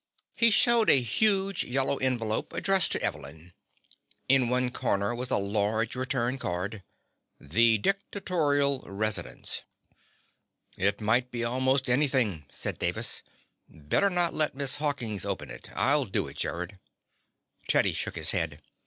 [0.33, 3.53] He showed a huge yellow envelope addressed to Evelyn.
[4.27, 6.81] In one corner was a large return card.
[7.39, 9.61] "The Dictatorial Residence."
[10.75, 13.21] "It might be almost anything," said Davis.
[13.69, 15.69] "Better not let Miss Hawkins open it.
[15.75, 16.79] I'll do it, Gerrod."
[17.67, 18.59] Teddy shook his head.